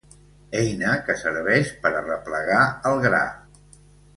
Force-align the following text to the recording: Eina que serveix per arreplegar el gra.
Eina 0.61 0.93
que 1.09 1.17
serveix 1.19 1.71
per 1.83 1.91
arreplegar 2.01 2.65
el 2.93 2.99
gra. 3.07 3.25